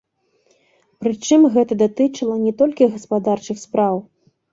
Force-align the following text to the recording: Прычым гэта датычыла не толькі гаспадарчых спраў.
Прычым 1.07 1.43
гэта 1.57 1.77
датычыла 1.81 2.37
не 2.45 2.53
толькі 2.61 2.87
гаспадарчых 2.95 3.61
спраў. 3.65 3.95